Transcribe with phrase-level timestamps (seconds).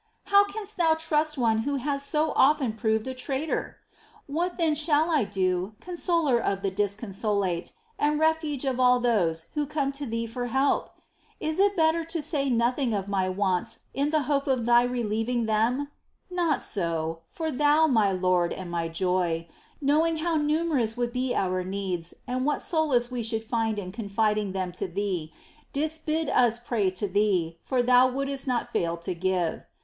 [0.23, 3.77] How canst Thou trust one who has so often proved a traitor?
[4.25, 9.45] What then shall I do, Con soler of the disconsolate and Refuge of all those
[9.53, 10.89] who come to Thee for help?
[11.39, 15.45] Is it better to say nothing of my wants in the hope of Thy relieving
[15.45, 15.89] them?
[16.31, 19.47] Not so,, for Thou, my Lord and my joy,
[19.79, 24.53] knowing how numerous would be our needs and what solace we should find in confiding
[24.53, 25.31] them to Thee,
[25.73, 29.61] didst bid us pray to Thee, for Thou wouldst not fail to give.